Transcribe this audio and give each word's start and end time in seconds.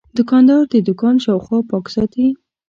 دوکاندار 0.17 0.61
د 0.69 0.75
دوکان 0.87 1.15
شاوخوا 1.23 1.59
پاک 1.69 1.85
ساتي. 1.95 2.27